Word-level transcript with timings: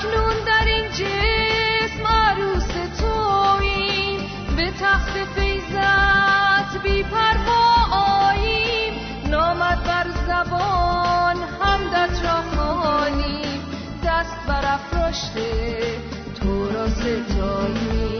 اکنون 0.00 0.44
در 0.46 0.64
این 0.66 0.88
جسم 0.88 2.06
عروس 2.06 2.68
توییم 2.98 4.20
به 4.56 4.70
تخت 4.80 5.12
فیضت 5.34 6.82
بی 6.82 7.02
پرواییم 7.02 8.92
نامت 9.30 9.84
بر 9.84 10.06
زبان 10.26 11.36
همدت 11.62 12.24
را 12.24 12.42
خانیم 12.56 13.60
دست 14.04 14.46
بر 14.48 14.64
افراشته 14.74 15.80
تو 16.40 16.70
را 16.70 16.88
ستاییم 16.88 18.19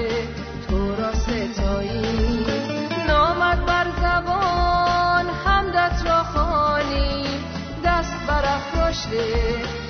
Yeah. 9.11 9.80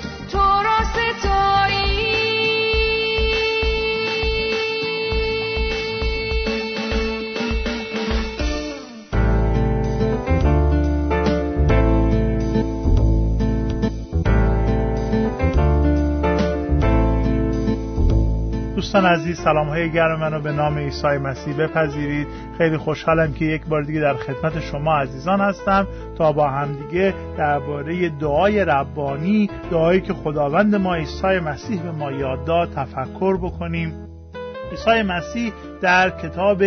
دوستان 19.02 19.20
عزیز 19.20 19.40
سلام 19.40 19.68
های 19.68 19.92
گرم 19.92 20.20
منو 20.20 20.40
به 20.40 20.52
نام 20.52 20.78
عیسی 20.78 21.06
مسیح 21.06 21.56
بپذیرید. 21.56 22.28
خیلی 22.58 22.76
خوشحالم 22.76 23.32
که 23.32 23.44
یک 23.44 23.66
بار 23.66 23.82
دیگه 23.82 24.00
در 24.00 24.14
خدمت 24.14 24.60
شما 24.60 24.96
عزیزان 24.96 25.40
هستم 25.40 25.86
تا 26.18 26.32
با 26.32 26.48
همدیگه 26.48 27.14
درباره 27.38 28.08
دعای 28.08 28.64
ربانی 28.64 29.50
دعایی 29.70 30.00
که 30.00 30.12
خداوند 30.12 30.74
ما 30.74 30.94
عیسی 30.94 31.38
مسیح 31.38 31.82
به 31.82 31.90
ما 31.90 32.12
یاد 32.12 32.44
داد 32.44 32.72
تفکر 32.76 33.36
بکنیم. 33.36 34.08
عیسی 34.70 35.02
مسیح 35.02 35.52
در 35.80 36.10
کتاب 36.10 36.62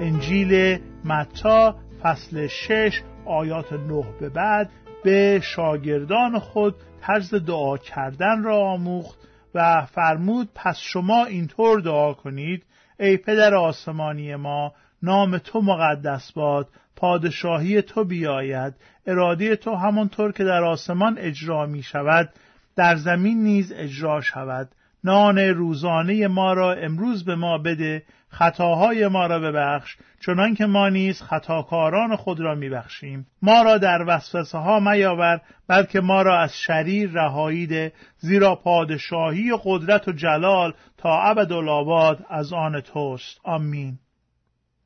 انجیل 0.00 0.78
متا 1.04 1.74
فصل 2.02 2.46
6 2.46 3.02
آیات 3.24 3.72
9 3.72 4.04
به 4.20 4.28
بعد 4.28 4.70
به 5.04 5.40
شاگردان 5.42 6.38
خود 6.38 6.74
طرز 7.00 7.34
دعا 7.34 7.76
کردن 7.76 8.42
را 8.42 8.56
آموخت. 8.56 9.17
و 9.54 9.86
فرمود 9.86 10.48
پس 10.54 10.78
شما 10.78 11.24
اینطور 11.24 11.80
دعا 11.80 12.14
کنید 12.14 12.62
ای 13.00 13.16
پدر 13.16 13.54
آسمانی 13.54 14.36
ما 14.36 14.72
نام 15.02 15.38
تو 15.38 15.60
مقدس 15.60 16.32
باد 16.32 16.68
پادشاهی 16.96 17.82
تو 17.82 18.04
بیاید 18.04 18.74
اراده 19.06 19.56
تو 19.56 19.74
همانطور 19.74 20.32
که 20.32 20.44
در 20.44 20.64
آسمان 20.64 21.18
اجرا 21.18 21.66
می 21.66 21.82
شود 21.82 22.28
در 22.76 22.96
زمین 22.96 23.42
نیز 23.42 23.72
اجرا 23.72 24.20
شود. 24.20 24.68
نان 25.08 25.38
روزانه 25.38 26.28
ما 26.28 26.52
را 26.52 26.72
امروز 26.72 27.24
به 27.24 27.34
ما 27.34 27.58
بده 27.58 28.02
خطاهای 28.28 29.08
ما 29.08 29.26
را 29.26 29.38
ببخش 29.38 29.96
چنان 30.20 30.54
که 30.54 30.66
ما 30.66 30.88
نیز 30.88 31.22
خطاکاران 31.22 32.16
خود 32.16 32.40
را 32.40 32.54
میبخشیم. 32.54 33.26
ما 33.42 33.62
را 33.62 33.78
در 33.78 34.04
وسوسه 34.06 34.58
ها 34.58 34.80
میاور 34.80 35.40
بلکه 35.68 36.00
ما 36.00 36.22
را 36.22 36.38
از 36.38 36.58
شریر 36.58 37.10
رهایی 37.10 37.66
ده 37.66 37.92
زیرا 38.18 38.54
پادشاهی 38.54 39.50
و 39.50 39.58
قدرت 39.64 40.08
و 40.08 40.12
جلال 40.12 40.74
تا 40.98 41.22
ابدالآباد 41.22 42.26
از 42.30 42.52
آن 42.52 42.80
توست. 42.80 43.40
آمین. 43.44 43.98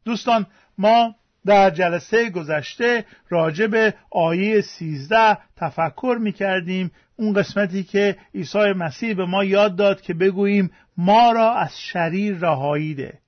دوستان 0.05 0.47
ما 0.79 1.15
در 1.47 1.71
جلسه 1.71 2.31
گذشته 2.31 3.05
راجع 3.29 3.67
به 3.67 3.95
آیه 4.11 4.61
سیزده 4.61 5.39
تفکر 5.57 6.17
می 6.21 6.33
کردیم 6.33 6.91
اون 7.23 7.33
قسمتی 7.33 7.83
که 7.83 8.17
عیسی 8.35 8.73
مسیح 8.73 9.15
به 9.15 9.27
ما 9.27 9.45
یاد 9.45 9.77
داد 9.77 10.01
که 10.01 10.15
بگوییم 10.15 10.71
ما 10.97 11.33
را 11.33 11.55
از 11.55 11.81
شریر 11.81 12.37
رهایی 12.39 12.95
ده 12.95 13.19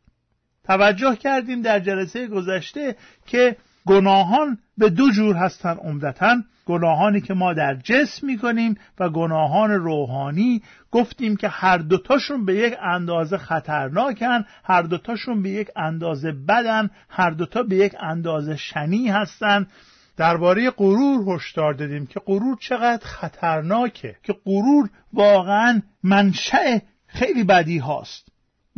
توجه 0.65 1.17
کردیم 1.17 1.63
در 1.63 1.81
جلسه 1.81 2.27
گذشته 2.27 2.97
که 3.27 3.57
گناهان 3.87 4.59
به 4.79 4.91
دو 4.91 5.11
جور 5.11 5.37
هستند 5.37 5.79
عمدتا. 5.79 6.37
گناهانی 6.67 7.21
که 7.21 7.35
ما 7.35 7.53
در 7.53 7.75
جسم 7.75 8.27
می‌کنیم 8.27 8.77
و 8.99 9.09
گناهان 9.09 9.71
روحانی. 9.71 10.63
گفتیم 10.91 11.37
که 11.37 11.49
هر 11.49 11.79
دوتاشون 11.79 12.45
به 12.45 12.55
یک 12.55 12.75
اندازه 12.83 13.39
خطرناکن 13.39 14.45
هر 14.65 14.83
دوتاشون 14.83 15.43
به 15.43 15.51
یک 15.51 15.69
اندازه 15.77 16.33
بدن 16.33 16.91
هر 17.09 17.31
دوتا 17.31 17.63
به 17.63 17.77
یک 17.77 17.95
اندازه 18.01 18.57
شنی 18.57 19.09
هستند 19.09 19.67
درباره 20.17 20.71
غرور 20.71 21.35
هشدار 21.35 21.75
دادیم 21.75 22.07
که 22.07 22.21
غرور 22.21 22.57
چقدر 22.61 23.07
خطرناکه 23.07 24.17
که 24.23 24.33
غرور 24.45 24.91
واقعا 25.13 25.83
منشأ 26.03 26.79
خیلی 27.07 27.45
بدی 27.45 27.79
هاست. 27.79 28.29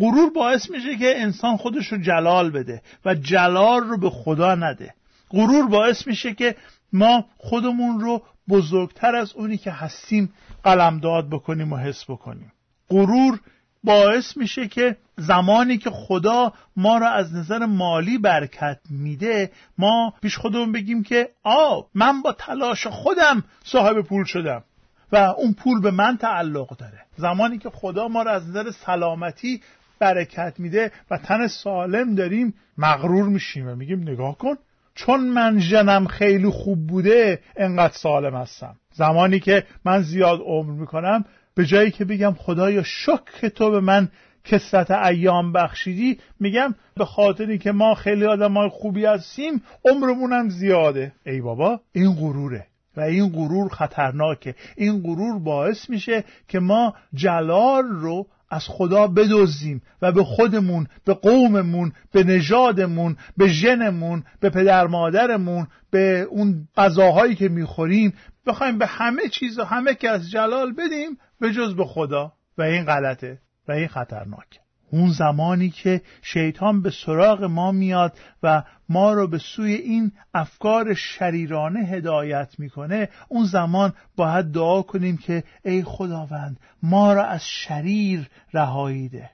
غرور 0.00 0.30
باعث 0.30 0.70
میشه 0.70 0.96
که 0.96 1.22
انسان 1.22 1.56
خودش 1.56 1.86
رو 1.86 1.98
جلال 1.98 2.50
بده 2.50 2.82
و 3.04 3.14
جلال 3.14 3.84
رو 3.84 3.98
به 3.98 4.10
خدا 4.10 4.54
نده. 4.54 4.94
غرور 5.30 5.68
باعث 5.68 6.06
میشه 6.06 6.34
که 6.34 6.56
ما 6.92 7.24
خودمون 7.36 8.00
رو 8.00 8.22
بزرگتر 8.48 9.14
از 9.14 9.32
اونی 9.32 9.56
که 9.56 9.70
هستیم 9.70 10.32
قلمداد 10.64 11.30
بکنیم 11.30 11.72
و 11.72 11.76
حس 11.76 12.04
بکنیم. 12.10 12.52
غرور 12.90 13.40
باعث 13.86 14.36
میشه 14.36 14.68
که 14.68 14.96
زمانی 15.16 15.78
که 15.78 15.90
خدا 15.90 16.52
ما 16.76 16.98
را 16.98 17.08
از 17.08 17.34
نظر 17.34 17.66
مالی 17.66 18.18
برکت 18.18 18.78
میده 18.90 19.50
ما 19.78 20.14
پیش 20.22 20.36
خودمون 20.36 20.72
بگیم 20.72 21.02
که 21.02 21.28
آ 21.42 21.80
من 21.94 22.22
با 22.22 22.32
تلاش 22.32 22.86
خودم 22.86 23.44
صاحب 23.64 24.00
پول 24.00 24.24
شدم 24.24 24.64
و 25.12 25.16
اون 25.16 25.52
پول 25.52 25.80
به 25.80 25.90
من 25.90 26.16
تعلق 26.16 26.76
داره. 26.76 27.00
زمانی 27.16 27.58
که 27.58 27.70
خدا 27.70 28.08
ما 28.08 28.22
را 28.22 28.32
از 28.32 28.48
نظر 28.48 28.70
سلامتی 28.70 29.60
برکت 29.98 30.54
میده 30.58 30.92
و 31.10 31.18
تن 31.18 31.46
سالم 31.46 32.14
داریم 32.14 32.54
مغرور 32.78 33.28
میشیم 33.28 33.68
و 33.68 33.74
میگیم 33.74 34.02
نگاه 34.02 34.38
کن 34.38 34.54
چون 34.94 35.20
من 35.20 35.58
جنم 35.58 36.06
خیلی 36.06 36.50
خوب 36.50 36.86
بوده 36.86 37.40
انقدر 37.56 37.94
سالم 37.94 38.34
هستم. 38.34 38.76
زمانی 38.92 39.40
که 39.40 39.64
من 39.84 40.02
زیاد 40.02 40.40
عمر 40.40 40.72
می‌کنم 40.72 41.24
به 41.56 41.66
جایی 41.66 41.90
که 41.90 42.04
بگم 42.04 42.34
خدایا 42.38 42.82
شکر 42.82 43.48
تو 43.48 43.70
به 43.70 43.80
من 43.80 44.08
کسرت 44.44 44.90
ایام 44.90 45.52
بخشیدی 45.52 46.18
میگم 46.40 46.74
به 46.96 47.04
خاطری 47.04 47.58
که 47.58 47.72
ما 47.72 47.94
خیلی 47.94 48.24
آدم 48.24 48.68
خوبی 48.68 49.04
هستیم 49.04 49.62
عمرمونم 49.84 50.48
زیاده. 50.48 51.12
ای 51.26 51.40
بابا 51.40 51.80
این 51.92 52.14
غروره 52.14 52.66
و 52.96 53.00
این 53.00 53.28
غرور 53.28 53.68
خطرناکه. 53.68 54.54
این 54.76 55.02
غرور 55.02 55.38
باعث 55.38 55.90
میشه 55.90 56.24
که 56.48 56.58
ما 56.58 56.94
جلال 57.14 57.84
رو 57.84 58.26
از 58.50 58.64
خدا 58.68 59.06
بدزدیم 59.06 59.82
و 60.02 60.12
به 60.12 60.24
خودمون 60.24 60.86
به 61.04 61.14
قوممون 61.14 61.92
به 62.12 62.24
نژادمون 62.24 63.16
به 63.36 63.48
ژنمون 63.48 64.24
به 64.40 64.50
پدر 64.50 64.86
مادرمون 64.86 65.66
به 65.90 66.26
اون 66.30 66.68
غذاهایی 66.76 67.34
که 67.34 67.48
می‌خوریم 67.48 68.14
بخوایم 68.46 68.78
به 68.78 68.86
همه 68.86 69.28
چیز 69.28 69.58
و 69.58 69.64
همه 69.64 69.94
که 69.94 70.10
از 70.10 70.30
جلال 70.30 70.72
بدیم 70.72 71.18
به 71.40 71.52
جز 71.52 71.76
به 71.76 71.84
خدا 71.84 72.32
و 72.58 72.62
این 72.62 72.84
غلطه 72.84 73.38
و 73.68 73.72
این 73.72 73.88
خطرناکه 73.88 74.60
اون 74.90 75.10
زمانی 75.10 75.70
که 75.70 76.02
شیطان 76.22 76.82
به 76.82 76.90
سراغ 76.90 77.44
ما 77.44 77.72
میاد 77.72 78.18
و 78.42 78.62
ما 78.88 79.12
رو 79.12 79.28
به 79.28 79.38
سوی 79.38 79.74
این 79.74 80.12
افکار 80.34 80.94
شریرانه 80.94 81.80
هدایت 81.80 82.54
می‌کنه 82.58 83.08
اون 83.28 83.44
زمان 83.44 83.92
باید 84.16 84.46
دعا 84.46 84.82
کنیم 84.82 85.16
که 85.16 85.44
ای 85.64 85.82
خداوند 85.82 86.60
ما 86.82 87.12
را 87.12 87.24
از 87.24 87.44
شریر 87.44 88.28
رهایی 88.52 89.08
ده 89.08 89.30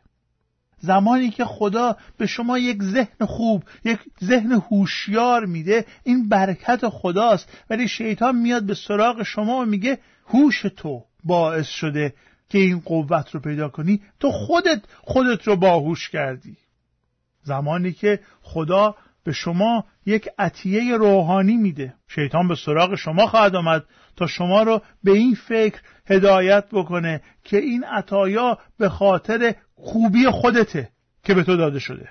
زمانی 0.83 1.31
که 1.31 1.45
خدا 1.45 1.97
به 2.19 2.27
شما 2.27 2.59
یک 2.59 2.83
ذهن 2.83 3.27
خوب 3.27 3.65
یک 3.85 3.99
ذهن 4.25 4.53
هوشیار 4.53 5.47
میده 5.47 5.85
این 6.05 6.29
برکت 6.29 6.89
خداست. 6.89 7.49
ولی 7.71 7.89
شیطان 7.89 8.37
میاد 8.37 8.63
به 8.63 8.75
سراغ 8.75 9.23
شما 9.23 9.57
و 9.57 9.65
میگه 9.65 9.99
هوش 10.27 10.63
تو. 10.77 11.05
باعث 11.25 11.69
شده 11.69 12.15
که 12.49 12.59
این 12.59 12.81
قوت 12.81 13.31
رو 13.31 13.41
پیدا 13.41 13.69
کنی 13.69 14.03
تو 14.21 14.31
خودت 14.31 14.83
خودت 15.01 15.49
رو 15.49 15.57
باهوش 15.57 16.11
کردی. 16.11 16.57
زمانی 17.43 17.93
که 17.93 18.21
خدا 18.43 18.95
به 19.25 19.33
شما 19.33 19.85
یک 20.07 20.29
عطیه 20.39 20.97
روحانی 20.97 21.57
میده. 21.57 21.95
شیطان 22.09 22.49
به 22.49 22.55
سراغ 22.55 22.95
شما 22.95 23.27
خواهد 23.27 23.57
آمد 23.57 23.85
تا 24.17 24.27
شما 24.27 24.63
رو 24.63 24.83
به 25.05 25.13
این 25.13 25.35
فکر 25.35 25.81
هدایت 26.07 26.65
بکنه 26.73 27.23
که 27.45 27.57
این 27.57 27.85
عطایا 27.85 28.59
به 28.79 28.89
خاطر 28.89 29.55
خوبی 29.75 30.31
خودته 30.31 30.91
که 31.25 31.35
به 31.35 31.43
تو 31.43 31.57
داده 31.57 31.79
شده. 31.79 32.09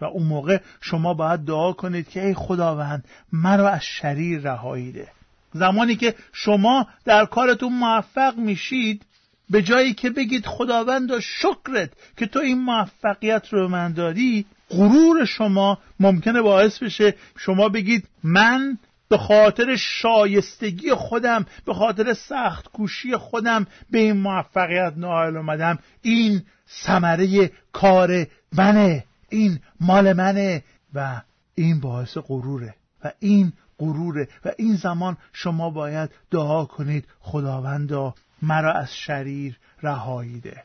و 0.00 0.04
اون 0.04 0.26
موقع 0.26 0.58
شما 0.80 1.14
باید 1.14 1.40
دعا 1.40 1.72
کنید 1.72 2.08
که 2.08 2.26
ای 2.26 2.34
خداوند 2.34 3.08
مرا 3.32 3.68
از 3.68 3.84
شریر 3.84 4.40
رهایی 4.40 4.92
ده 4.92 5.15
زمانی 5.58 5.96
که 5.96 6.14
شما 6.32 6.86
در 7.04 7.24
کارتون 7.24 7.72
موفق 7.72 8.36
میشید 8.36 9.02
به 9.50 9.62
جایی 9.62 9.94
که 9.94 10.10
بگید 10.10 10.46
خداوند 10.46 11.18
شکرت 11.18 11.90
که 12.16 12.26
تو 12.26 12.38
این 12.38 12.58
موفقیت 12.58 13.48
رو 13.52 13.68
من 13.68 13.92
داری 13.92 14.46
غرور 14.70 15.24
شما 15.24 15.78
ممکنه 16.00 16.42
باعث 16.42 16.78
بشه 16.78 17.14
شما 17.38 17.68
بگید 17.68 18.08
من 18.22 18.78
به 19.08 19.18
خاطر 19.18 19.76
شایستگی 19.76 20.94
خودم 20.94 21.46
به 21.66 21.74
خاطر 21.74 22.14
سخت 22.14 22.68
کوشی 22.68 23.16
خودم 23.16 23.66
به 23.90 23.98
این 23.98 24.16
موفقیت 24.16 24.92
نائل 24.96 25.36
اومدم. 25.36 25.78
این 26.02 26.42
ثمره 26.86 27.50
کار 27.72 28.26
منه 28.52 29.04
این 29.28 29.58
مال 29.80 30.12
منه 30.12 30.64
و 30.94 31.20
این 31.54 31.80
باعث 31.80 32.18
غروره 32.18 32.74
و 33.04 33.12
این 33.20 33.52
غروره. 33.78 34.28
و 34.44 34.52
این 34.58 34.74
زمان 34.76 35.16
شما 35.32 35.70
باید 35.70 36.10
دعا 36.30 36.64
کنید 36.64 37.08
خداوندا 37.20 38.14
مرا 38.42 38.72
از 38.72 38.96
شریر 38.96 39.58
رهایی 39.82 40.40
ده 40.40 40.64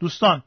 دوستان 0.00 0.42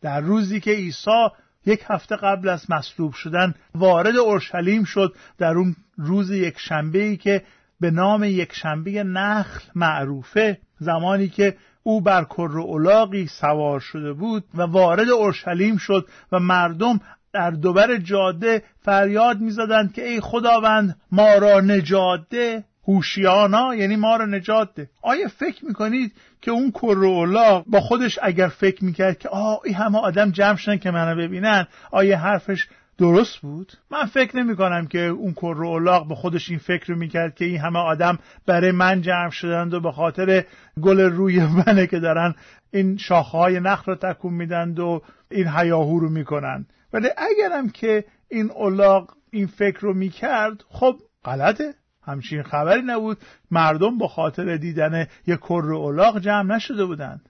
در 0.00 0.20
روزی 0.20 0.60
که 0.60 0.70
عیسی 0.70 1.28
یک 1.66 1.84
هفته 1.86 2.16
قبل 2.16 2.48
از 2.48 2.70
مصلوب 2.70 3.12
شدن 3.12 3.54
وارد 3.74 4.16
اورشلیم 4.16 4.84
شد 4.84 5.16
در 5.38 5.54
اون 5.54 5.76
روز 5.96 6.30
یک 6.30 6.58
شنبه 6.58 7.02
ای 7.02 7.16
که 7.16 7.44
به 7.80 7.90
نام 7.90 8.24
یک 8.24 8.52
شنبه 8.52 9.04
نخل 9.04 9.64
معروفه 9.74 10.58
زمانی 10.78 11.28
که 11.28 11.56
او 11.82 12.00
بر 12.00 12.24
کر 12.24 12.58
اولاقی 12.58 13.26
سوار 13.26 13.80
شده 13.80 14.12
بود 14.12 14.44
و 14.54 14.62
وارد 14.62 15.08
اورشلیم 15.08 15.76
شد 15.76 16.08
و 16.32 16.40
مردم 16.40 17.00
در 17.36 17.50
دوبر 17.50 17.96
جاده 17.96 18.62
فریاد 18.82 19.40
می‌زدند 19.40 19.92
که 19.92 20.08
ای 20.08 20.20
خداوند 20.20 20.96
ما 21.12 21.34
را 21.34 21.60
نجاده 21.60 22.64
هوشیانا 22.88 23.74
یعنی 23.74 23.96
ما 23.96 24.16
رو 24.16 24.26
نجات 24.26 24.74
ده. 24.74 24.88
آیا 25.02 25.28
فکر 25.28 25.64
می‌کنید 25.64 26.12
که 26.40 26.50
اون 26.50 26.70
کرولا 26.70 27.60
با 27.66 27.80
خودش 27.80 28.18
اگر 28.22 28.48
فکر 28.48 28.84
می‌کرد 28.84 29.18
که 29.18 29.28
آه 29.28 29.60
این 29.64 29.74
همه 29.74 29.98
آدم 29.98 30.30
جمع 30.30 30.56
شدن 30.56 30.76
که 30.76 30.90
منو 30.90 31.16
ببینن 31.16 31.66
آیا 31.90 32.18
حرفش 32.18 32.66
درست 32.98 33.38
بود؟ 33.38 33.72
من 33.90 34.04
فکر 34.04 34.36
نمی 34.36 34.56
کنم 34.56 34.86
که 34.86 34.98
اون 34.98 35.32
کرولاق 35.32 36.08
به 36.08 36.14
خودش 36.14 36.50
این 36.50 36.58
فکر 36.58 36.94
می‌کرد 36.94 37.34
که 37.34 37.44
این 37.44 37.58
همه 37.58 37.78
آدم 37.78 38.18
برای 38.46 38.72
من 38.72 39.02
جمع 39.02 39.30
شدند 39.30 39.74
و 39.74 39.80
به 39.80 39.92
خاطر 39.92 40.44
گل 40.82 41.00
روی 41.00 41.46
منه 41.46 41.86
که 41.86 41.98
دارن 41.98 42.34
این 42.70 42.96
شاخه 42.96 43.38
های 43.38 43.60
نخل 43.60 43.92
رو 43.92 43.94
تکون 43.94 44.34
میدند 44.34 44.80
و 44.80 45.02
این 45.30 45.46
حیاهو 45.48 45.98
رو 45.98 46.08
می‌کنند. 46.08 46.66
ولی 46.96 47.08
اگرم 47.16 47.68
که 47.68 48.04
این 48.28 48.50
اولاق 48.50 49.14
این 49.30 49.46
فکر 49.46 49.80
رو 49.80 49.94
می‌کرد 49.94 50.64
خب 50.68 50.96
غلطه. 51.24 51.74
همچین 52.02 52.42
خبری 52.42 52.82
نبود. 52.82 53.18
مردم 53.50 53.98
با 53.98 54.08
خاطر 54.08 54.56
دیدن 54.56 55.06
یک 55.26 55.40
کر 55.40 55.72
اولاغ 55.74 56.18
جمع 56.18 56.56
نشده 56.56 56.84
بودند. 56.84 57.28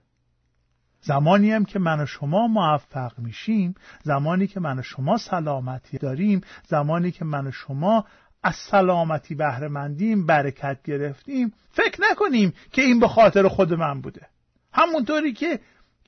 زمانی 1.00 1.52
هم 1.52 1.64
که 1.64 1.78
من 1.78 2.00
و 2.00 2.06
شما 2.06 2.46
موفق 2.46 3.12
میشیم 3.18 3.75
زمانی 4.02 4.46
که 4.46 4.61
من 4.61 4.78
و 4.78 4.82
شما 4.82 5.16
سلامتی 5.16 5.99
داریم 5.99 6.40
زمانی 6.66 7.11
که 7.11 7.25
من 7.25 7.46
و 7.46 7.50
شما 7.50 8.04
از 8.42 8.54
سلامتی 8.54 9.35
بهرهمندیم 9.35 10.26
برکت 10.26 10.82
گرفتیم 10.85 11.52
فکر 11.70 12.00
نکنیم 12.11 12.52
که 12.73 12.82
این 12.82 13.00
به 13.00 13.08
خاطر 13.08 13.49
خود 13.49 13.75
من 13.75 14.00
بوده. 14.00 14.26
همونطوری 14.73 15.32
که 15.32 15.61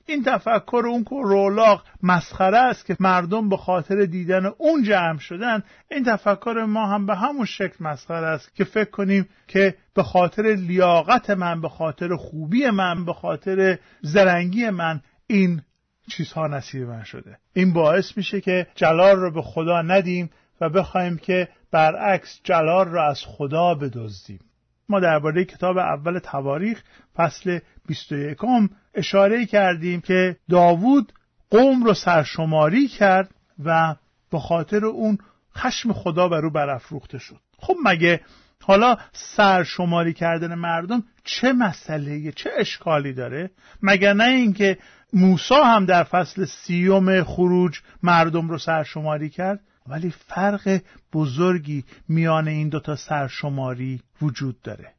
این 0.09 0.23
تفکر 0.23 0.83
اون 0.87 1.05
رولاق 1.11 1.83
مسخره 2.03 2.57
است 2.57 2.85
که 2.85 2.97
مردم 2.99 3.49
به 3.49 3.57
خاطر 3.57 4.05
دیدن 4.05 4.45
اون 4.57 4.83
جمع 4.83 5.19
شدن 5.19 5.63
این 5.91 6.03
تفکر 6.03 6.65
ما 6.67 6.87
هم 6.87 7.05
به 7.05 7.15
همون 7.15 7.45
شکل 7.45 7.75
مسخره 7.79 8.27
است 8.27 8.55
که 8.55 8.63
فکر 8.63 8.89
کنیم 8.89 9.29
که 9.47 9.75
به 9.93 10.03
خاطر 10.03 10.43
لیاقت 10.43 11.29
من 11.29 11.61
به 11.61 11.69
خاطر 11.69 12.15
خوبی 12.15 12.69
من 12.69 13.05
به 13.05 13.13
خاطر 13.13 13.77
زرنگی 14.01 14.69
من 14.69 15.01
این 15.27 15.61
چیزها 16.09 16.47
نصیب 16.47 16.83
من 16.83 17.03
شده. 17.03 17.37
این 17.53 17.73
باعث 17.73 18.17
میشه 18.17 18.41
که 18.41 18.67
جلال 18.75 19.15
رو 19.15 19.31
به 19.31 19.41
خدا 19.41 19.81
ندیم 19.81 20.29
و 20.61 20.69
بخوایم 20.69 21.17
که 21.17 21.47
برعکس 21.71 22.39
جلال 22.43 22.87
رو 22.87 23.01
از 23.01 23.21
خدا 23.25 23.75
بدزدیم. 23.75 24.39
ما 24.89 24.99
درباره 24.99 25.45
کتاب 25.45 25.77
اول 25.77 26.19
تواریخ 26.19 26.83
فصل 27.15 27.59
21 27.87 28.37
اشاره 28.99 29.45
کردیم 29.45 30.01
که 30.01 30.37
داوود 30.49 31.13
قوم 31.49 31.83
رو 31.83 31.93
سرشماری 31.93 32.87
کرد 32.87 33.29
و 33.65 33.95
به 34.31 34.39
خاطر 34.39 34.85
اون 34.85 35.17
خشم 35.57 35.93
خدا 35.93 36.27
بر 36.27 36.45
او 36.45 36.51
برافروخته 36.51 37.17
شد. 37.17 37.39
خب 37.59 37.75
مگه 37.85 38.21
حالا 38.63 38.97
سرشماری 39.13 40.13
کردن 40.13 40.55
مردم 40.55 41.03
چه 41.23 41.53
مسئله 41.53 42.31
چه 42.31 42.49
اشکالی 42.57 43.13
داره؟ 43.13 43.51
مگر 43.81 44.13
نه 44.13 44.23
اینکه 44.23 44.77
موسی 45.13 45.53
هم 45.53 45.85
در 45.85 46.03
فصل 46.03 46.45
سیوم 46.45 47.23
خروج 47.23 47.79
مردم 48.03 48.49
رو 48.49 48.57
سرشماری 48.57 49.29
کرد؟ 49.29 49.59
ولی 49.87 50.13
فرق 50.27 50.81
بزرگی 51.13 51.83
میان 52.07 52.47
این 52.47 52.69
دوتا 52.69 52.95
سرشماری 52.95 54.01
وجود 54.21 54.61
داره. 54.61 54.93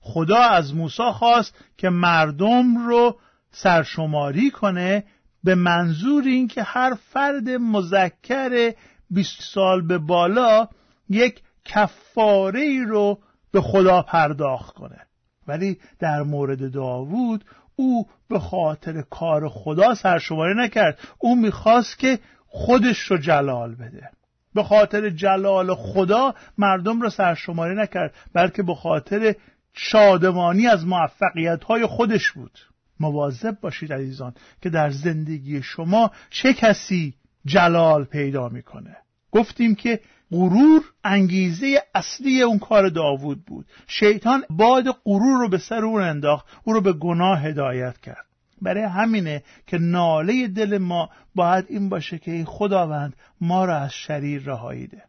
خدا 0.00 0.38
از 0.38 0.74
موسی 0.74 1.10
خواست 1.12 1.54
که 1.76 1.88
مردم 1.88 2.88
رو 2.88 3.18
سرشماری 3.50 4.50
کنه 4.50 5.04
به 5.44 5.54
منظور 5.54 6.24
اینکه 6.24 6.62
هر 6.62 6.94
فرد 6.94 7.48
مذکر 7.48 8.74
20 9.10 9.42
سال 9.42 9.86
به 9.86 9.98
بالا 9.98 10.68
یک 11.08 11.42
کفاره 11.64 12.60
ای 12.60 12.84
رو 12.84 13.18
به 13.52 13.60
خدا 13.60 14.02
پرداخت 14.02 14.74
کنه. 14.74 14.98
ولی 15.46 15.78
در 15.98 16.22
مورد 16.22 16.72
داوود 16.72 17.44
او 17.76 18.08
به 18.28 18.38
خاطر 18.38 19.02
کار 19.10 19.48
خدا 19.48 19.94
سرشماری 19.94 20.54
نکرد. 20.56 20.98
او 21.18 21.36
می‌خواست 21.36 21.98
که 21.98 22.18
خودش 22.46 22.98
رو 22.98 23.18
جلال 23.18 23.74
بده. 23.74 24.10
به 24.54 24.62
خاطر 24.62 25.10
جلال 25.10 25.74
خدا 25.74 26.34
مردم 26.58 27.00
رو 27.00 27.10
سرشماری 27.10 27.74
نکرد 27.74 28.14
بلکه 28.32 28.62
به 28.62 28.74
خاطر 28.74 29.34
شادمانی 29.72 30.66
از 30.66 30.86
موفقیت 30.86 31.64
های 31.64 31.86
خودش 31.86 32.30
بود. 32.30 32.58
مواظب 33.00 33.60
باشید 33.60 33.92
عزیزان 33.92 34.34
که 34.62 34.70
در 34.70 34.90
زندگی 34.90 35.62
شما 35.62 36.10
چه 36.30 36.52
کسی 36.52 37.14
جلال 37.46 38.04
پیدا 38.04 38.48
می‌کنه. 38.48 38.96
گفتیم 39.30 39.74
که 39.74 40.00
غرور 40.30 40.82
انگیزه 41.04 41.82
اصلی 41.94 42.42
اون 42.42 42.58
کار 42.58 42.88
داوود 42.88 43.44
بود. 43.44 43.66
شیطان 43.86 44.44
باد 44.50 44.84
غرور 45.04 45.40
رو 45.40 45.48
به 45.48 45.58
سر 45.58 45.84
اون 45.84 46.02
انداخت 46.02 46.46
او 46.64 46.72
رو 46.72 46.80
به 46.80 46.92
گناه 46.92 47.42
هدایت 47.42 47.98
کرد. 47.98 48.24
برای 48.62 48.84
همینه 48.84 49.42
که 49.66 49.78
ناله 49.78 50.48
دل 50.48 50.78
ما 50.78 51.10
باید 51.34 51.64
این 51.68 51.88
باشه 51.88 52.18
که 52.18 52.30
ای 52.30 52.44
خداوند 52.44 53.16
ما 53.40 53.64
را 53.64 53.76
از 53.76 53.92
شریر 53.92 54.42
رهایی 54.42 54.86
ده 54.86 55.02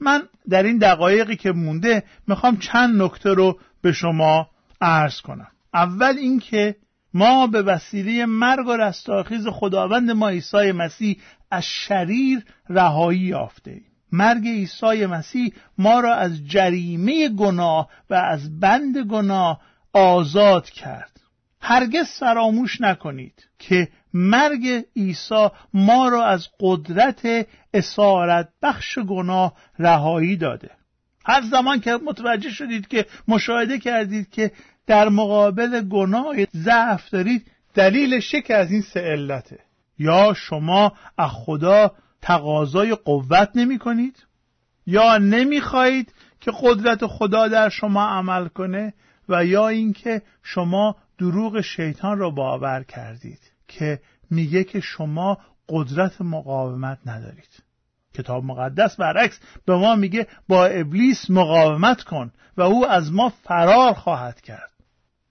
من 0.00 0.22
در 0.48 0.62
این 0.62 0.78
دقایقی 0.78 1.36
که 1.36 1.52
مونده 1.52 2.02
می‌خوام 2.26 2.56
چند 2.56 3.02
نکته 3.02 3.30
رو 3.30 3.58
به 3.82 3.92
شما 3.92 4.50
عرض 4.80 5.20
کنم. 5.20 5.48
اول 5.74 6.14
اینکه 6.18 6.76
ما 7.14 7.46
به 7.46 7.62
وسیله 7.62 8.26
مرگ 8.26 8.66
و 8.66 8.76
رستاخیز 8.76 9.46
خداوند 9.46 10.10
ما 10.10 10.28
عیسی 10.28 10.72
مسیح 10.72 11.16
از 11.50 11.64
شریر 11.64 12.44
رهایی 12.68 13.20
یافته 13.20 13.70
ایم. 13.70 13.84
مرگ 14.12 14.46
عیسی 14.46 15.06
مسیح 15.06 15.52
ما 15.78 16.00
را 16.00 16.14
از 16.14 16.46
جریمه 16.46 17.28
گناه 17.28 17.88
و 18.10 18.14
از 18.14 18.60
بند 18.60 18.98
گناه 18.98 19.60
آزاد 19.92 20.70
کرد. 20.70 21.20
هرگز 21.60 22.06
فراموش 22.06 22.80
نکنید 22.80 23.48
که 23.58 23.88
مرگ 24.14 24.84
عیسی 24.96 25.48
ما 25.74 26.08
را 26.08 26.26
از 26.26 26.48
قدرت 26.60 27.46
اسارت 27.74 28.48
بخش 28.62 28.98
گناه 28.98 29.54
رهایی 29.78 30.36
داده. 30.36 30.70
هر 31.24 31.42
زمان 31.42 31.80
که 31.80 31.98
متوجه 32.06 32.50
شدید 32.50 32.88
که 32.88 33.06
مشاهده 33.28 33.78
کردید 33.78 34.30
که 34.30 34.52
در 34.90 35.08
مقابل 35.08 35.80
گناه 35.80 36.36
ضعف 36.56 37.10
دارید 37.10 37.46
دلیلش 37.74 38.34
که 38.34 38.56
از 38.56 38.70
این 38.70 38.82
سه 38.82 39.00
علته. 39.00 39.58
یا 39.98 40.34
شما 40.36 40.92
از 41.18 41.30
خدا 41.32 41.94
تقاضای 42.22 42.94
قوت 42.94 43.50
نمی 43.54 43.78
کنید؟ 43.78 44.26
یا 44.86 45.18
نمی 45.18 45.60
خواهید 45.60 46.14
که 46.40 46.52
قدرت 46.62 47.06
خدا 47.06 47.48
در 47.48 47.68
شما 47.68 48.06
عمل 48.06 48.48
کنه؟ 48.48 48.94
و 49.28 49.44
یا 49.44 49.68
اینکه 49.68 50.22
شما 50.42 50.96
دروغ 51.18 51.60
شیطان 51.60 52.18
را 52.18 52.30
باور 52.30 52.82
کردید 52.82 53.52
که 53.68 54.00
میگه 54.30 54.64
که 54.64 54.80
شما 54.80 55.38
قدرت 55.68 56.20
مقاومت 56.20 56.98
ندارید. 57.06 57.62
کتاب 58.14 58.44
مقدس 58.44 58.96
برعکس 58.96 59.40
به 59.66 59.76
ما 59.76 59.94
میگه 59.94 60.26
با 60.48 60.66
ابلیس 60.66 61.30
مقاومت 61.30 62.02
کن 62.02 62.32
و 62.56 62.62
او 62.62 62.86
از 62.86 63.12
ما 63.12 63.28
فرار 63.28 63.94
خواهد 63.94 64.40
کرد. 64.40 64.69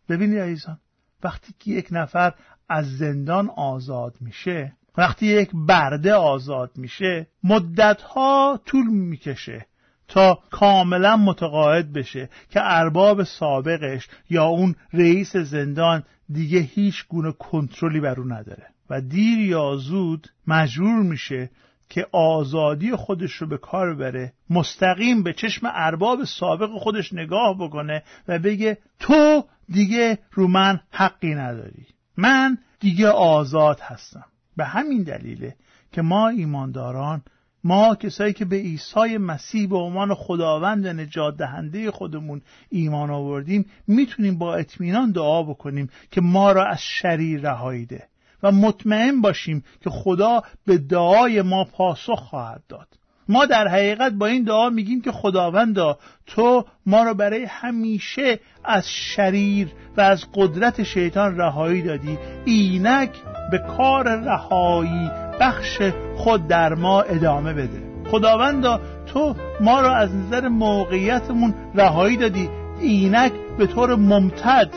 ببینید 0.09 0.39
عزیزان 0.39 0.79
وقتی 1.23 1.53
که 1.59 1.71
یک 1.71 1.87
نفر 1.91 2.33
از 2.69 2.97
زندان 2.97 3.49
آزاد 3.49 4.15
میشه 4.21 4.73
وقتی 4.97 5.25
یک 5.25 5.49
برده 5.53 6.13
آزاد 6.13 6.71
میشه 6.75 7.27
مدتها 7.43 8.59
طول 8.65 8.87
می‌کشه 8.87 9.65
تا 10.07 10.39
کاملا 10.51 11.17
متقاعد 11.17 11.93
بشه 11.93 12.29
که 12.49 12.59
ارباب 12.63 13.23
سابقش 13.23 14.07
یا 14.29 14.45
اون 14.45 14.75
رئیس 14.93 15.35
زندان 15.35 16.03
دیگه 16.29 16.59
هیچ 16.59 17.07
گونه 17.07 17.31
کنترلی 17.31 17.99
بر 17.99 18.19
او 18.19 18.25
نداره. 18.25 18.65
و 18.89 19.01
دیر 19.01 19.39
یا 19.39 19.75
زود 19.75 20.27
مجبور 20.47 21.03
میشه 21.03 21.49
که 21.89 22.07
آزادی 22.11 22.95
خودش 22.95 23.31
رو 23.31 23.47
به 23.47 23.57
کار 23.57 23.95
بره 23.95 24.33
مستقیم 24.49 25.23
به 25.23 25.33
چشم 25.33 25.67
ارباب 25.73 26.23
سابق 26.23 26.69
خودش 26.69 27.13
نگاه 27.13 27.57
بکنه 27.59 28.03
و 28.27 28.39
بگه 28.39 28.77
تو 28.99 29.43
دیگه 29.71 30.19
رو 30.31 30.47
من 30.47 30.79
حقی 30.91 31.35
نداری. 31.35 31.85
من 32.17 32.57
دیگه 32.79 33.07
آزاد 33.07 33.79
هستم. 33.79 34.25
به 34.57 34.65
همین 34.65 35.03
دلیله 35.03 35.55
که 35.91 36.01
ما 36.01 36.29
ایمانداران 36.29 37.21
ما 37.63 37.95
کسایی 37.95 38.33
که 38.33 38.45
به 38.45 38.55
عیسی 38.55 39.17
مسیح 39.17 39.69
به 39.69 39.77
عنوان 39.77 40.13
خداوند 40.13 40.85
و 40.85 40.93
نجات 40.93 41.38
دهنده 41.38 41.91
خودمون 41.91 42.41
ایمان 42.69 43.09
آوردیم 43.09 43.65
می‌تونیم 43.88 44.38
با 44.38 44.55
اطمینان 44.55 45.11
دعا 45.11 45.43
بکنیم 45.43 45.89
که 46.11 46.21
ما 46.21 46.51
را 46.51 46.65
از 46.65 46.81
شریر 46.81 47.41
رهایی 47.41 47.85
ده 47.85 48.07
و 48.43 48.51
مطمئن 48.51 49.21
باشیم 49.21 49.63
که 49.81 49.89
خدا 49.89 50.41
به 50.65 50.77
دعای 50.77 51.41
ما 51.41 51.63
پاسخ 51.63 52.19
خواهد 52.19 52.63
داد. 52.69 52.99
ما 53.29 53.45
در 53.45 53.67
حقیقت 53.67 54.12
با 54.12 54.25
این 54.25 54.43
دعا 54.43 54.69
میگیم 54.69 55.01
که 55.01 55.12
خداوندا 55.12 55.98
تو 56.27 56.65
ما 56.86 57.03
را 57.03 57.13
برای 57.13 57.45
همیشه 57.45 58.39
از 58.65 58.89
شریر 58.89 59.67
و 59.98 60.01
از 60.01 60.25
قدرت 60.33 60.83
شیطان 60.83 61.38
رهایی 61.38 61.81
دادی. 61.81 62.17
اینک 62.45 63.12
به 63.51 63.57
کار 63.77 64.15
رهایی 64.15 65.12
بخش 65.39 65.81
خود 66.17 66.48
در 66.48 66.74
ما 66.74 67.01
ادامه 67.01 67.53
بده. 67.53 67.89
خداوندا 68.12 68.79
تو 69.13 69.36
ما 69.62 69.81
را 69.81 69.95
از 69.95 70.15
نظر 70.15 70.48
موقعیتمون 70.48 71.53
رهایی 71.75 72.17
دادی. 72.17 72.50
اینک 72.79 73.33
به 73.57 73.67
طور 73.67 73.95
ممتد 73.95 74.69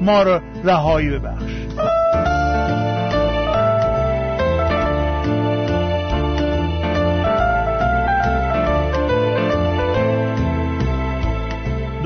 ما 0.00 0.22
را 0.22 0.40
رهایی 0.64 1.10
ببخش. 1.10 1.52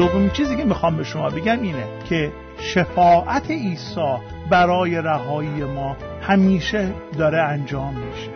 دومین 0.02 0.30
چیزی 0.30 0.56
که 0.56 0.64
می‌خوام 0.64 0.97
به 0.97 1.04
شما 1.04 1.30
بگم 1.30 1.62
اینه 1.62 1.85
که 2.09 2.32
شفاعت 2.59 3.50
عیسی 3.50 4.16
برای 4.50 4.97
رهایی 4.97 5.64
ما 5.64 5.97
همیشه 6.23 6.94
داره 7.18 7.42
انجام 7.42 7.94
میشه. 7.94 8.30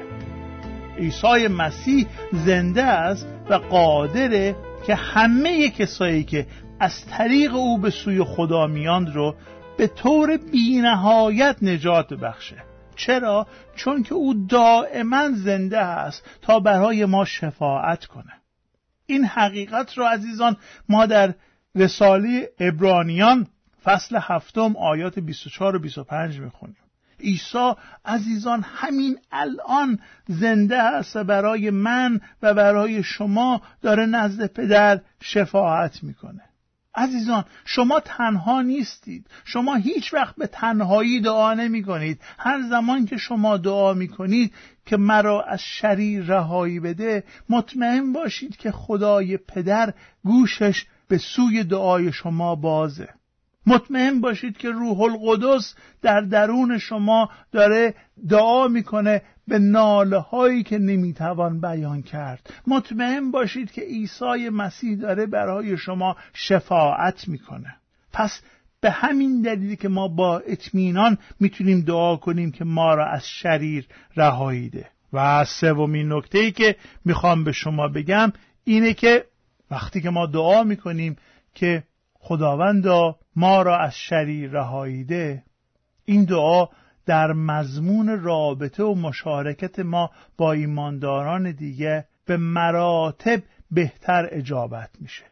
عیسی 0.98 1.48
مسیح 1.48 2.06
زنده 2.32 2.82
است 2.82 3.26
و 3.50 3.54
قادره 3.54 4.56
که 4.86 4.94
همه 4.94 5.70
کسایی 5.70 6.24
که 6.24 6.46
از 6.80 7.06
طریق 7.06 7.54
او 7.54 7.78
به 7.78 7.90
سوی 7.90 8.24
خدا 8.24 8.66
میاند 8.66 9.14
رو 9.14 9.34
به 9.78 9.86
طور 9.86 10.36
بینهایت 10.36 11.56
نجات 11.62 12.14
بخشه. 12.14 12.56
چرا؟ 12.96 13.46
چون 13.76 14.02
که 14.02 14.14
او 14.14 14.46
دائما 14.48 15.30
زنده 15.34 15.78
است 15.78 16.24
تا 16.42 16.60
برای 16.60 17.04
ما 17.04 17.24
شفاعت 17.24 18.04
کنه. 18.04 18.32
این 19.06 19.24
حقیقت 19.24 19.98
را 19.98 20.08
عزیزان 20.08 20.56
ما 20.88 21.06
در 21.06 21.34
رساله 21.76 22.48
ابرانیان 22.60 23.46
فصل 23.84 24.18
هفتم 24.22 24.76
آیات 24.76 25.18
24 25.18 25.76
و 25.76 25.78
25 25.78 26.40
می‌خونیم. 26.40 26.76
عیسی 27.20 27.72
عزیزان 28.04 28.64
همین 28.66 29.18
الان 29.32 29.98
زنده 30.28 30.82
است 30.82 31.16
و 31.16 31.24
برای 31.24 31.70
من 31.70 32.20
و 32.42 32.54
برای 32.54 33.02
شما 33.02 33.62
داره 33.82 34.06
نزد 34.06 34.46
پدر 34.46 35.00
شفاعت 35.20 36.02
می‌کنه. 36.02 36.42
عزیزان 36.94 37.44
شما 37.64 38.00
تنها 38.00 38.62
نیستید. 38.62 39.26
شما 39.44 39.74
هیچ 39.74 40.14
وقت 40.14 40.36
به 40.36 40.46
تنهایی 40.46 41.20
دعا 41.20 41.54
نمی 41.54 41.82
کنید 41.82 42.20
هر 42.38 42.62
زمان 42.70 43.06
که 43.06 43.16
شما 43.16 43.56
دعا 43.56 43.94
می 43.94 44.08
کنید 44.08 44.54
که 44.86 44.96
مرا 44.96 45.42
از 45.42 45.60
شریر 45.62 46.24
رهایی 46.24 46.80
بده 46.80 47.24
مطمئن 47.48 48.12
باشید 48.12 48.56
که 48.56 48.72
خدای 48.72 49.36
پدر 49.36 49.94
گوشش 50.24 50.86
به 51.08 51.18
سوی 51.18 51.64
دعای 51.64 52.12
شما 52.12 52.54
بازه. 52.54 53.08
مطمئن 53.66 54.20
باشید 54.20 54.56
که 54.56 54.70
روح 54.70 55.00
القدس 55.00 55.74
در 56.02 56.20
درون 56.20 56.78
شما 56.78 57.30
داره 57.52 57.94
دعا 58.28 58.68
می‌کنه 58.68 59.22
به 59.48 59.58
ناله 59.58 60.18
هایی 60.18 60.62
که 60.62 60.78
نمی‌توان 60.78 61.60
بیان 61.60 62.02
کرد. 62.02 62.50
مطمئن 62.66 63.30
باشید 63.30 63.72
که 63.72 63.82
عیسی 63.82 64.48
مسیح 64.48 64.96
داره 64.96 65.26
برای 65.26 65.76
شما 65.76 66.16
شفاعت 66.34 67.28
می‌کنه. 67.28 67.76
پس 68.12 68.42
به 68.80 68.90
همین 68.90 69.42
دلیلی 69.42 69.76
که 69.76 69.88
ما 69.88 70.08
با 70.08 70.38
اطمینان 70.38 71.18
می‌تونیم 71.40 71.80
دعا 71.80 72.16
کنیم 72.16 72.52
که 72.52 72.64
ما 72.64 72.94
را 72.94 73.06
از 73.06 73.28
شریر 73.28 73.86
رهایی 74.16 74.70
ده 74.70 74.88
و 75.12 75.44
سومین 75.44 76.12
نکته 76.12 76.38
ای 76.38 76.52
که 76.52 76.76
می‌خوام 77.04 77.44
به 77.44 77.52
شما 77.52 77.88
بگم 77.88 78.32
اینه 78.64 78.94
که 78.94 79.24
وقتی 79.70 80.00
که 80.00 80.10
ما 80.10 80.26
دعا 80.26 80.62
می‌کنیم 80.62 81.16
که 81.54 81.82
خداوندا 82.14 83.16
ما 83.36 83.62
را 83.62 83.78
از 83.78 83.94
شریر 83.96 84.50
رهاییده 84.50 85.42
این 86.04 86.24
دعا 86.24 86.66
در 87.06 87.32
مضمون 87.32 88.20
رابطه 88.20 88.84
و 88.84 88.94
مشارکت 88.94 89.78
ما 89.78 90.10
با 90.36 90.52
ایمانداران 90.52 91.50
دیگه 91.50 92.04
به 92.26 92.36
مراتب 92.36 93.42
بهتر 93.70 94.28
اجابت 94.30 94.90
میشه. 95.00 95.24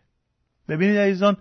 ببینید 0.69 0.99
عزیزان 0.99 1.37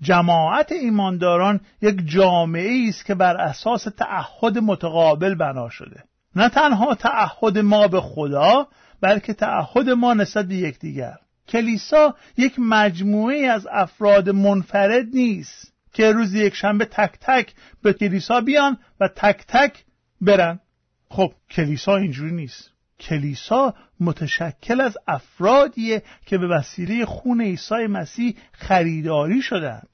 جماعت 0.00 0.72
ایمانداران 0.72 1.60
یک 1.82 2.06
جامعه 2.06 2.88
است 2.88 3.04
که 3.04 3.14
بر 3.14 3.36
اساس 3.36 3.84
تعهد 3.84 4.58
متقابل 4.58 5.34
بنا 5.34 5.68
شده. 5.68 6.04
نه 6.36 6.48
تنها 6.48 6.94
تعهد 6.94 7.58
ما 7.58 7.88
به 7.88 8.00
خدا 8.00 8.66
بلکه 9.00 9.34
تعهد 9.34 9.90
ما 9.90 10.14
نسبت 10.14 10.46
به 10.46 10.54
یکدیگر. 10.54 11.16
کلیسا 11.48 12.16
یک 12.36 12.54
مجموعه 12.58 13.46
از 13.46 13.66
افراد 13.70 14.30
منفرد 14.30 15.06
نیست 15.12 15.72
که 15.92 16.12
روز 16.12 16.34
یک 16.34 16.54
شنبه 16.54 16.84
تک 16.84 17.18
تک 17.20 17.54
به 17.82 17.92
کلیسا 17.92 18.40
بیان 18.40 18.78
و 19.00 19.08
تک 19.08 19.44
تک 19.48 19.84
برن. 20.20 20.60
خب 21.08 21.32
کلیسا 21.50 21.96
اینجوری 21.96 22.32
نیست. 22.32 22.70
کلیسا 23.00 23.74
متشکل 24.00 24.80
از 24.80 24.98
افرادیه 25.06 26.02
که 26.26 26.38
به 26.38 26.46
وسیله 26.46 27.04
خون 27.04 27.40
عیسی 27.40 27.86
مسیح 27.86 28.36
خریداری 28.52 29.42
شدند. 29.42 29.88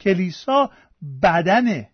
کلیسا 0.00 0.70
بدنه. 1.22 1.88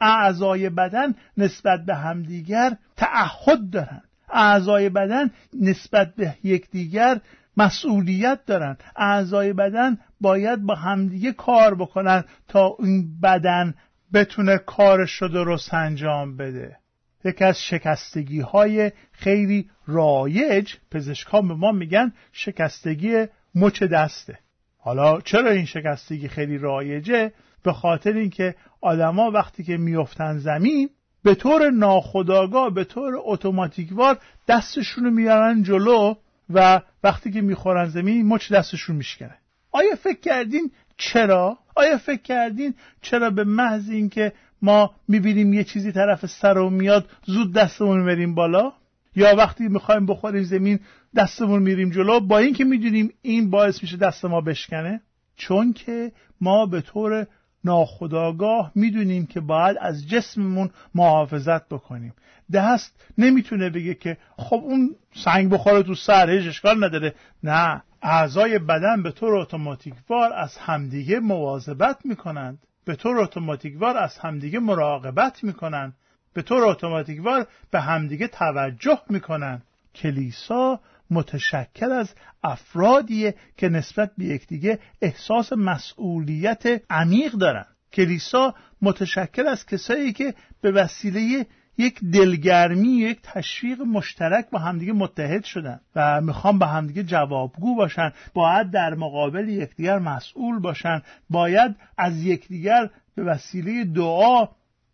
اعضای 0.00 0.70
بدن 0.70 1.14
نسبت 1.36 1.84
به 1.84 1.94
همدیگر 1.94 2.76
تعهد 2.96 3.70
دارند. 3.70 4.08
اعضای 4.32 4.88
بدن 4.88 5.30
نسبت 5.60 6.14
به 6.14 6.34
یکدیگر 6.42 7.20
مسئولیت 7.56 8.44
دارن. 8.46 8.76
اعضای 8.96 9.52
بدن 9.52 9.98
باید 10.20 10.62
با 10.62 10.74
همدیگه 10.74 11.32
کار 11.32 11.74
بکنن 11.74 12.24
تا 12.48 12.76
این 12.78 13.20
بدن 13.20 13.74
بتونه 14.14 14.58
کارش 14.58 15.12
رو 15.12 15.28
درست 15.28 15.74
انجام 15.74 16.36
بده. 16.36 16.76
یکی 17.24 17.44
از 17.44 17.62
شکستگی 17.62 18.40
های 18.40 18.92
خیلی 19.12 19.70
رایج 19.86 20.74
پزشکان 20.90 21.48
به 21.48 21.54
ما 21.54 21.72
میگن 21.72 22.12
شکستگی 22.32 23.26
مچ 23.54 23.82
دسته. 23.82 24.38
حالا 24.78 25.20
چرا 25.20 25.50
این 25.50 25.64
شکستگی 25.64 26.28
خیلی 26.28 26.58
رایجه؟ 26.58 27.32
به 27.62 27.72
خاطر 27.72 28.12
اینکه 28.12 28.54
آدما 28.80 29.30
وقتی 29.30 29.64
که 29.64 29.76
میفتن 29.76 30.38
زمین 30.38 30.90
به 31.22 31.34
طور 31.34 31.70
ناخودآگاه 31.70 32.74
به 32.74 32.84
طور 32.84 33.14
اتوماتیکوار 33.24 34.18
دستشون 34.48 35.04
رو 35.04 35.10
میارن 35.10 35.62
جلو 35.62 36.14
و 36.50 36.80
وقتی 37.04 37.30
که 37.30 37.40
می‌خورن 37.40 37.88
زمین 37.88 38.26
مچ 38.26 38.52
دستشون 38.52 38.96
میشکنه. 38.96 39.34
آیا 39.72 39.96
فکر 39.96 40.20
کردین 40.20 40.70
چرا؟ 40.96 41.58
آیا 41.76 41.98
فکر 41.98 42.22
کردین 42.22 42.74
چرا 43.02 43.30
به 43.30 43.44
محض 43.44 43.90
اینکه 43.90 44.32
ما 44.62 44.94
می‌بینیم 45.08 45.52
یه 45.52 45.64
چیزی 45.64 45.92
طرف 45.92 46.26
سر 46.26 46.58
و 46.58 46.70
میاد 46.70 47.08
زود 47.26 47.52
دستمون 47.52 48.02
میریم 48.02 48.34
بالا؟ 48.34 48.72
یا 49.16 49.36
وقتی 49.36 49.68
می‌خوایم 49.68 50.06
بخوریم 50.06 50.42
زمین 50.42 50.80
دستمون 51.16 51.62
میریم 51.62 51.90
جلو 51.90 52.20
با 52.20 52.38
اینکه 52.38 52.64
می‌دونیم 52.64 53.12
این 53.22 53.50
باعث 53.50 53.82
میشه 53.82 53.96
دست 53.96 54.24
ما 54.24 54.40
بشکنه؟ 54.40 55.00
چون 55.36 55.72
که 55.72 56.12
ما 56.40 56.66
به 56.66 56.80
طور 56.80 57.26
ناخداگاه 57.64 58.72
می‌دونیم 58.74 59.26
که 59.26 59.40
باید 59.40 59.76
از 59.80 60.08
جسممون 60.08 60.70
محافظت 60.94 61.68
بکنیم. 61.68 62.14
دست 62.52 63.04
نمی‌تونه 63.18 63.70
بگه 63.70 63.94
که 63.94 64.16
خب 64.36 64.60
اون 64.64 64.96
سنگ 65.14 65.50
بخوره 65.50 65.82
تو 65.82 65.94
سر 65.94 66.30
هیچ 66.30 66.48
اشکال 66.48 66.84
نداره. 66.84 67.14
نه 67.42 67.82
اعضای 68.02 68.58
بدن 68.58 69.02
به 69.02 69.10
طور 69.10 69.36
اتوماتیکوار 69.36 70.32
از 70.32 70.58
همدیگه 70.58 71.20
مواظبت 71.20 71.98
می‌کنند. 72.04 72.58
به 72.84 72.96
طور 72.96 73.18
اتوماتیکوار 73.18 73.96
از 73.96 74.18
همدیگه 74.18 74.58
مراقبت 74.58 75.44
می‌کنند. 75.44 75.94
به 76.34 76.42
طور 76.42 76.64
اتوماتیکوار 76.64 77.46
به 77.70 77.80
همدیگه 77.80 78.28
توجه 78.28 79.00
می‌کنند. 79.08 79.62
کلیسا 79.94 80.80
متشکل 81.10 81.92
از 81.92 82.14
افرادیه 82.44 83.34
که 83.56 83.68
نسبت 83.68 84.10
به 84.18 84.24
یکدیگه 84.24 84.78
احساس 85.02 85.52
مسئولیت 85.52 86.82
عمیق 86.90 87.32
دارن. 87.32 87.66
کلیسا 87.92 88.54
متشکل 88.82 89.46
از 89.46 89.66
کسایی 89.66 90.12
که 90.12 90.34
به 90.60 90.70
وسیله 90.70 91.46
یک 91.78 92.00
دلگرمی 92.12 92.88
یک 92.88 93.18
تشویق 93.22 93.80
مشترک 93.80 94.50
با 94.50 94.58
همدیگه 94.58 94.92
متحد 94.92 95.44
شدن 95.44 95.80
و 95.96 96.20
می‌خوام 96.20 96.58
به 96.58 96.66
همدیگه 96.66 97.02
جوابگو 97.02 97.74
باشن 97.74 98.12
باید 98.34 98.70
در 98.70 98.94
مقابل 98.94 99.48
یکدیگر 99.48 99.98
مسئول 99.98 100.58
باشن 100.58 101.02
باید 101.30 101.76
از 101.98 102.24
یکدیگر 102.24 102.90
به 103.14 103.22
وسیله 103.24 103.84
دعا 103.84 104.48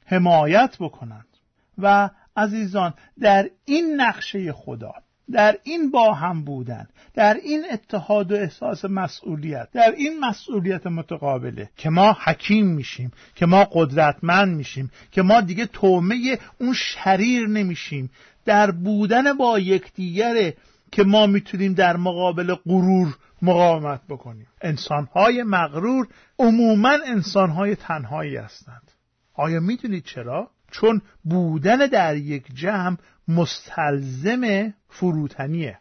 حمایت 0.07 0.77
بکنند. 0.81 1.27
و 1.79 2.11
عزیزان 2.37 2.95
در 3.21 3.51
این 3.65 4.01
نقشه 4.01 4.53
خدا 4.53 4.93
در 5.33 5.59
این 5.63 5.91
با 5.91 6.15
هم 6.15 6.45
بودن 6.45 6.87
در 7.15 7.35
این 7.35 7.65
اتحاد 7.73 8.33
و 8.33 8.35
احساس 8.35 8.85
مسئولیت 8.85 9.69
در 9.73 9.95
این 9.97 10.21
مسئولیت 10.21 10.87
متقابله 10.87 11.71
که 11.77 11.91
ما 11.91 12.17
حکیم 12.25 12.67
میشیم 12.67 13.13
که 13.35 13.47
ما 13.47 13.69
قدرتمند 13.73 14.57
میشیم 14.57 14.91
که 15.11 15.23
ما 15.23 15.41
دیگه 15.41 15.67
تومه 15.67 16.39
اون 16.61 16.75
شریر 16.75 17.47
نمیشیم. 17.47 18.11
در 18.45 18.71
بودن 18.71 19.33
با 19.33 19.59
یکدیگره 19.59 20.57
که 20.93 21.05
ما 21.05 21.27
می‌تونیم 21.27 21.75
در 21.75 21.97
مقابل 21.97 22.55
غرور 22.55 23.17
مقاومت 23.43 24.01
بکنیم. 24.09 24.47
انسانهای 24.63 25.43
مغرور 25.43 26.09
عموما 26.39 26.99
انسانهای 27.07 27.77
تنهایی 27.77 28.37
هستند. 28.37 28.91
آیا 29.35 29.61
می‌دونید 29.61 30.05
چرا؟ 30.05 30.51
چون 30.81 31.03
بودن 31.25 31.87
در 31.87 32.17
یک 32.17 32.55
جمع 32.55 32.97
مستلزم 33.29 34.75
فروتنیه. 34.89 35.79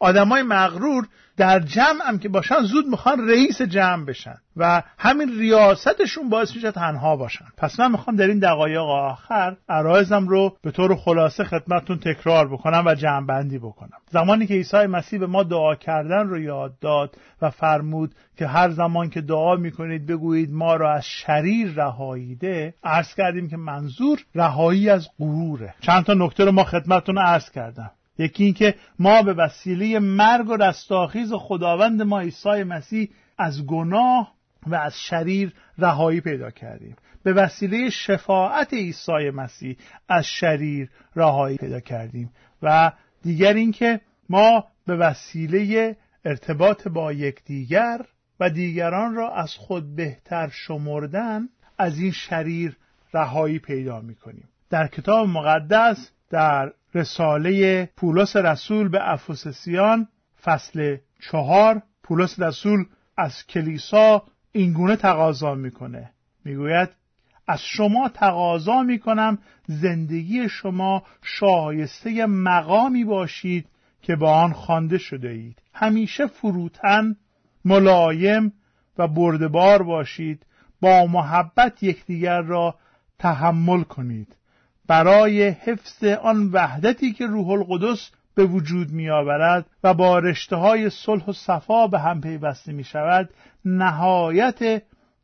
آدمای 0.00 0.42
مغرور 0.42 1.08
در 1.36 1.60
جمع 1.60 2.04
هم 2.06 2.18
که 2.18 2.28
باشن 2.28 2.62
زود 2.62 2.86
می‌خوان 2.86 3.28
رئیس 3.28 3.62
جمع 3.62 4.04
بشن 4.04 4.36
و 4.56 4.82
همین 4.98 5.38
ریاستشون 5.38 6.28
باعث 6.28 6.54
میشه 6.54 6.72
تنها 6.72 7.16
باشن. 7.16 7.44
پس 7.56 7.80
من 7.80 7.90
می‌خوام 7.90 8.16
در 8.16 8.26
این 8.26 8.38
دقایق 8.38 8.82
آخر 8.82 9.56
عرایزم 9.68 10.28
رو 10.28 10.56
به 10.62 10.70
طور 10.70 10.96
خلاصه 10.96 11.44
خدمتتون 11.44 11.98
تکرار 11.98 12.48
بکنم 12.48 12.82
و 12.86 12.94
جمع 12.94 13.26
بندی 13.26 13.58
بکنم. 13.58 13.98
زمانی 14.10 14.46
که 14.46 14.54
عیسی 14.54 14.86
مسیح 14.86 15.20
به 15.20 15.26
ما 15.26 15.42
دعا 15.42 15.74
کردن 15.74 16.28
رو 16.28 16.40
یاد 16.40 16.78
داد 16.78 17.16
و 17.42 17.50
فرمود 17.50 18.14
که 18.36 18.46
هر 18.46 18.70
زمان 18.70 19.10
که 19.10 19.20
دعا 19.20 19.56
می‌کنید 19.56 20.06
بگویید 20.06 20.52
ما 20.52 20.76
را 20.76 20.94
از 20.94 21.04
شریر 21.06 21.72
رهاییده 21.76 22.74
عرض 22.84 23.14
کردیم 23.14 23.48
که 23.48 23.56
منظور 23.56 24.18
رهایی 24.34 24.90
از 24.90 25.08
غروره 25.18 25.74
چند 25.80 26.04
تا 26.04 26.14
نکته 26.14 26.44
رو 26.44 26.52
ما 26.52 26.64
خدمتتون 26.64 27.18
عرض 27.18 27.50
کردم. 27.50 27.90
یکی 28.18 28.44
اینکه 28.44 28.74
ما 28.98 29.22
به 29.22 29.32
وسیله 29.32 29.98
مرگ 29.98 30.48
و 30.48 30.56
رستاخیز 30.56 31.32
خداوند 31.32 32.02
ما 32.02 32.20
عیسی 32.20 32.62
مسیح 32.62 33.08
از 33.38 33.66
گناه 33.66 34.34
و 34.66 34.74
از 34.74 35.00
شریر 35.00 35.52
رهایی 35.78 36.20
پیدا 36.20 36.50
کردیم 36.50 36.96
به 37.22 37.32
وسیله 37.32 37.90
شفاعت 37.90 38.72
عیسی 38.74 39.30
مسیح 39.34 39.76
از 40.08 40.26
شریر 40.26 40.90
رهایی 41.16 41.56
پیدا 41.56 41.80
کردیم 41.80 42.30
و 42.62 42.92
دیگر 43.22 43.52
اینکه 43.52 44.00
ما 44.28 44.64
به 44.86 44.96
وسیله 44.96 45.96
ارتباط 46.24 46.88
با 46.88 47.12
یکدیگر 47.12 48.00
و 48.40 48.50
دیگران 48.50 49.14
را 49.14 49.34
از 49.34 49.54
خود 49.54 49.96
بهتر 49.96 50.48
شمردن 50.52 51.48
از 51.78 51.98
این 51.98 52.12
شریر 52.12 52.76
رهایی 53.14 53.58
پیدا 53.58 54.00
می 54.00 54.14
کنیم. 54.14 54.48
در 54.70 54.86
کتاب 54.86 55.28
مقدس 55.28 56.10
در 56.30 56.72
رساله 56.94 57.84
پولس 57.96 58.36
رسول 58.36 58.88
به 58.88 59.12
افسسیان 59.12 60.08
فصل 60.42 60.96
چهار 61.20 61.82
پولس 62.02 62.40
رسول 62.40 62.84
از 63.16 63.46
کلیسا 63.46 64.22
اینگونه 64.52 64.96
تقاضا 64.96 65.54
می‌کنه. 65.54 66.10
می‌گوید 66.44 66.88
از 67.46 67.62
شما 67.62 68.08
تقاضا 68.08 68.82
می‌کنم 68.82 69.38
زندگی 69.66 70.48
شما 70.48 71.02
شایسته 71.22 72.26
مقامی 72.26 73.04
باشید 73.04 73.68
که 74.02 74.16
با 74.16 74.32
آن 74.32 74.52
خوانده 74.52 74.98
شده 74.98 75.28
اید. 75.28 75.62
همیشه 75.74 76.26
فروتن 76.26 77.16
ملایم 77.64 78.52
و 78.98 79.08
بردبار 79.08 79.82
باشید. 79.82 80.46
با 80.80 81.06
محبت 81.06 81.82
یکدیگر 81.82 82.40
را 82.40 82.74
تحمل 83.18 83.82
کنید. 83.82 84.36
برای 84.88 85.48
حفظ 85.48 86.04
آن 86.04 86.50
وحدتی 86.52 87.12
که 87.12 87.26
روح 87.26 87.48
القدس 87.48 88.10
به 88.34 88.44
وجود 88.44 88.92
می 88.92 89.10
آورد 89.10 89.66
و 89.84 89.94
با 89.94 90.18
رشته 90.18 90.56
های 90.56 90.90
صلح 90.90 91.24
و 91.24 91.32
صفا 91.32 91.86
به 91.86 91.98
هم 91.98 92.20
پیوسته 92.20 92.72
می 92.72 92.84
شود 92.84 93.30
نهایت 93.64 94.82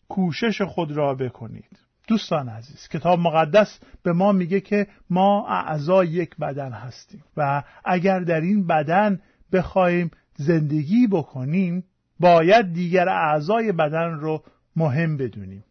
کوشش 0.09 0.63
خود 0.63 0.93
را 0.93 1.15
بکنید. 1.15 1.79
دوستان 2.09 2.49
عزیز 2.49 2.89
کتاب 2.89 3.19
مقدس 3.19 3.79
به 4.03 4.13
ما 4.13 4.33
میگه 4.33 4.61
که 4.61 4.87
ما 5.11 5.49
اعضای 5.49 6.09
یک 6.09 6.37
بدن 6.37 6.73
هستیم 6.73 7.25
و 7.37 7.63
اگر 7.85 8.21
در 8.21 8.41
این 8.41 8.67
بدن 8.67 9.21
بخوایم 9.53 10.11
زندگی 10.37 11.07
بکنیم 11.07 11.85
باید 12.21 12.73
دیگر 12.73 13.09
اعضای 13.09 13.73
بدن 13.73 14.11
رو 14.11 14.43
مهم 14.77 15.17
بدونیم. 15.17 15.65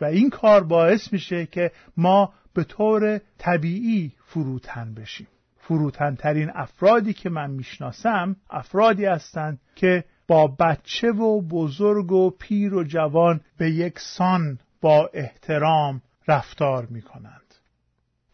و 0.00 0.04
این 0.04 0.30
کار 0.30 0.64
باعث 0.64 1.12
میشه 1.12 1.46
که 1.46 1.72
ما 1.96 2.32
به 2.60 2.64
طور 2.64 3.20
طبیعی 3.38 4.12
فروتن 4.26 4.94
بشیم 4.94 5.26
فروتن 5.58 6.14
ترین 6.14 6.50
افرادی 6.54 7.12
که 7.12 7.30
من 7.30 7.50
می‌شناسم 7.50 8.36
افرادی 8.50 9.04
هستند 9.04 9.60
که 9.76 10.04
با 10.26 10.46
بچه 10.46 11.10
و 11.10 11.40
بزرگ 11.40 12.12
و 12.12 12.30
پیر 12.30 12.74
و 12.74 12.84
جوان 12.84 13.40
به 13.58 13.70
یک 13.70 13.98
سان 13.98 14.58
با 14.80 15.10
احترام 15.14 16.02
رفتار 16.28 16.86
می 16.86 17.02
کنند. 17.02 17.54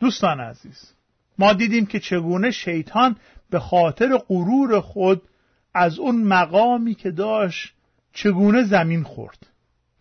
دوستان 0.00 0.40
عزیز 0.40 0.92
ما 1.38 1.52
دیدیم 1.52 1.86
که 1.86 2.00
چگونه 2.00 2.50
شیطان 2.50 3.16
به 3.50 3.58
خاطر 3.58 4.18
غرور 4.28 4.80
خود 4.80 5.22
از 5.74 5.98
اون 5.98 6.22
مقامی 6.22 6.94
که 6.94 7.10
داشت 7.10 7.74
چگونه 8.12 8.64
زمین 8.64 9.02
خورد 9.02 9.46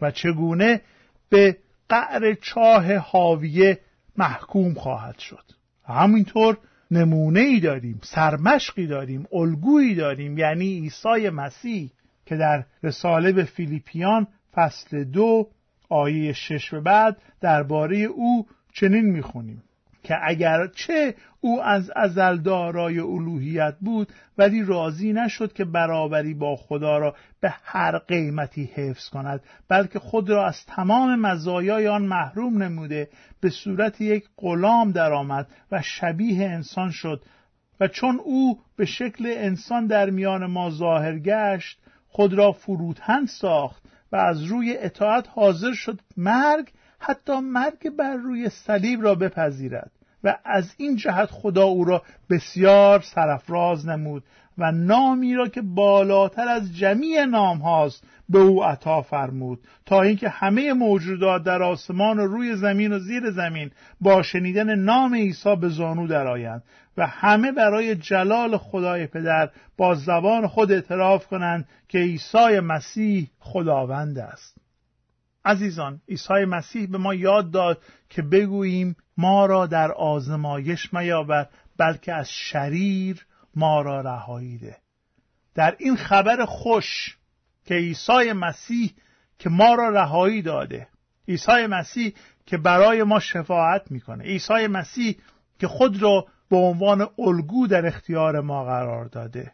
و 0.02 0.12
چگونه 0.12 0.82
به 1.30 1.58
قعر 1.90 2.34
چاه 2.34 2.96
حاویه 2.96 3.80
محکوم 4.17 4.73
خواهد 4.73 5.19
شد. 5.19 5.43
همینطور 5.86 6.58
نمونه 6.91 7.39
ای 7.39 7.60
داریم 7.60 7.99
سرمشقی 8.04 8.88
داریم 8.88 9.28
الگویی 9.34 9.95
داریم 9.95 10.38
یعنی 10.38 10.80
عیسی 10.80 11.30
مسیح 11.30 11.91
که 12.25 12.36
در 12.36 12.65
رساله 12.84 13.32
به 13.32 13.43
فیلیپیان 13.43 14.28
فصل 14.54 15.04
دو 15.04 15.47
آیه 15.89 16.34
شش 16.34 16.69
به 16.69 16.80
بعد 16.80 17.17
درباره 17.41 17.97
او 17.97 18.47
چنین 18.73 19.06
می‌خونیم. 19.06 19.63
که 20.06 20.15
اگر 20.24 20.68
چه 20.68 21.15
او 21.41 21.63
از 21.63 21.91
ازل 21.96 22.38
دارای 22.38 23.00
الوهیت 23.00 23.76
بود 23.82 24.08
ولی 24.38 24.63
راضی 24.63 25.13
نشد 25.13 25.54
که 25.54 25.65
برابری 25.65 26.34
با 26.34 26.56
خدا 26.56 26.98
را 26.98 27.15
به 27.41 27.54
هر 27.63 27.98
قیمتی 27.98 28.70
حفظ 28.74 29.10
کند 29.10 29.41
بلکه 29.70 30.00
خود 30.00 30.30
را 30.30 30.48
از 30.48 30.65
تمام 30.65 31.20
مزایای 31.20 31.88
آن 31.88 32.02
محروم 32.02 32.63
نموده 32.63 33.10
به 33.41 33.50
صورت 33.50 34.02
یک 34.02 34.26
غلام 34.38 34.91
درآمد 34.91 35.48
و 35.72 35.82
شبیه 35.82 36.50
انسان 36.50 36.91
شد. 36.91 37.22
و 37.80 37.88
چون 37.88 38.20
او 38.24 38.60
به 38.78 38.86
شکل 38.86 39.34
انسان 39.38 39.88
در 39.88 40.10
میان 40.10 40.46
ما 40.46 40.70
ظاهر 40.70 41.20
گشت 41.20 41.80
خود 42.08 42.34
را 42.34 42.52
فروتن 42.52 43.26
ساخت 43.26 43.84
و 44.12 44.15
از 44.15 44.44
روی 44.44 44.78
اطاعت 44.78 45.28
حاضر 45.30 45.74
شد 45.74 46.02
مرگ 46.18 46.72
حتی 47.06 47.39
مرگ 47.39 47.89
بر 47.89 48.13
روی 48.15 48.50
صلیب 48.50 49.04
را 49.04 49.15
بپذیرد 49.15 49.91
و 50.24 50.38
از 50.46 50.74
این 50.78 50.96
جهت 50.96 51.30
خدا 51.32 51.63
او 51.63 51.86
را 51.86 52.02
بسیار 52.30 53.02
سرفراز 53.02 53.88
نمود 53.88 54.24
و 54.58 54.72
نامی 54.72 55.36
را 55.36 55.48
که 55.48 55.62
بالاتر 55.62 56.48
از 56.48 56.78
جمیع 56.78 57.26
نام 57.26 57.58
هاست 57.58 58.04
به 58.30 58.39
او 58.39 58.63
عطا 58.63 59.02
فرمود 59.02 59.60
تا 59.86 60.02
اینکه 60.02 60.30
همه 60.30 60.74
موجودات 60.74 61.44
در 61.44 61.63
آسمان 61.63 62.20
و 62.20 62.28
روی 62.28 62.56
زمین 62.56 62.94
و 62.94 63.00
زیر 63.00 63.32
زمین 63.32 63.72
با 64.02 64.24
شنیدن 64.24 64.76
نام 64.76 65.15
عیسی 65.15 65.56
به 65.56 65.70
زانو 65.70 66.08
درآیند 66.08 66.63
و 66.98 67.08
همه 67.08 67.52
برای 67.52 67.96
جلال 67.96 68.58
خدای 68.58 69.08
پدر 69.08 69.50
با 69.78 69.96
زبان 69.96 70.48
خود 70.48 70.72
اعتراف 70.72 71.28
کنند 71.28 71.68
که 71.88 71.98
عیسی 71.98 72.60
مسیح 72.60 73.30
خداوند 73.39 74.18
است. 74.18 74.64
عزیزان 75.46 76.02
عیسی 76.10 76.46
مسیح 76.46 76.88
به 76.88 76.98
ما 76.98 77.14
یاد 77.14 77.52
داد 77.52 77.84
که 78.10 78.22
بگوییم 78.22 78.96
ما 79.18 79.46
را 79.46 79.66
در 79.66 79.92
آزمایش 79.92 80.94
میابد 80.94 81.50
بلکه 81.78 82.14
از 82.14 82.30
شریر 82.32 83.26
ما 83.56 83.82
را 83.82 84.02
رهایی 84.02 84.58
ده. 84.58 84.78
در 85.56 85.76
این 85.80 85.96
خبر 85.96 86.46
خوش 86.46 87.18
که 87.66 87.76
عیسی 87.76 88.34
مسیح 88.34 88.96
که 89.40 89.50
ما 89.50 89.76
را 89.76 89.90
رهایی 89.90 90.42
داده 90.42 90.88
عیسی 91.28 91.68
مسیح 91.68 92.14
که 92.46 92.58
برای 92.58 93.04
ما 93.04 93.20
شفاعت 93.20 93.92
می‌کنه 93.92 94.24
عیسی 94.24 94.68
مسیح 94.68 95.18
که 95.60 95.68
خود 95.68 96.02
را 96.02 96.28
به 96.50 96.58
عنوان 96.58 97.08
الگو 97.20 97.68
در 97.68 97.86
اختیار 97.86 98.42
ما 98.42 98.64
قرار 98.64 99.06
داده. 99.06 99.52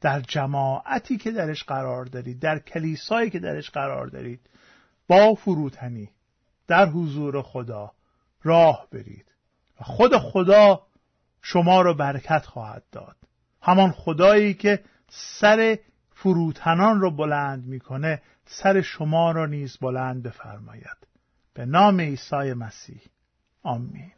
در 0.00 0.20
جماعتی 0.20 1.16
که 1.16 1.30
درش 1.30 1.64
قرار 1.64 2.04
دارید 2.04 2.40
در 2.40 2.58
کلیسایی 2.58 3.30
که 3.30 3.38
درش 3.38 3.70
قرار 3.70 4.06
دارید 4.06 4.40
با 5.10 5.34
فروتنی 5.34 6.10
در 6.66 6.86
حضور 6.86 7.42
خدا 7.42 7.92
راه 8.42 8.86
برید. 8.92 9.32
و 9.80 9.84
خود 9.84 10.18
خدا 10.18 10.82
شما 11.42 11.82
را 11.82 11.94
برکت 11.94 12.46
خواهد 12.46 12.82
داد. 12.92 13.16
همان 13.62 13.90
خدایی 13.90 14.54
که 14.54 14.84
سر 15.08 15.78
فروتنان 16.14 17.00
را 17.00 17.10
بلند 17.10 17.66
می‌کنه 17.66 18.22
سر 18.46 18.80
شما 18.80 19.32
را 19.32 19.46
نیز 19.46 19.76
بلند 19.76 20.22
بفرماید. 20.22 21.06
به 21.54 21.66
نام 21.66 22.00
عیسی 22.00 22.52
مسیح. 22.52 23.00
آمین. 23.62 24.12